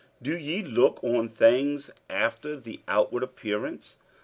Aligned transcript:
47:010:007 0.23 0.23
Do 0.23 0.37
ye 0.39 0.63
look 0.63 1.03
on 1.03 1.29
things 1.29 1.91
after 2.09 2.55
the 2.57 2.79
outward 2.87 3.21
appearance? 3.21 3.97